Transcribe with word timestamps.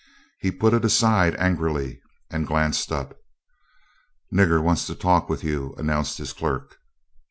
He 0.39 0.49
put 0.49 0.73
it 0.73 0.83
aside 0.83 1.35
angrily 1.35 2.01
and 2.31 2.47
glanced 2.47 2.91
up. 2.91 3.17
"Nigger 4.33 4.59
wants 4.59 4.87
to 4.87 4.95
talk 4.95 5.29
with 5.29 5.43
you," 5.43 5.75
announced 5.77 6.17
his 6.17 6.33
clerk. 6.33 6.79